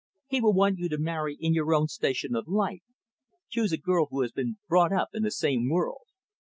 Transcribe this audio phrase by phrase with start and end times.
[0.25, 2.81] He will want you to marry in your own station of life,
[3.49, 6.07] choose a girl who has been brought up in the same world."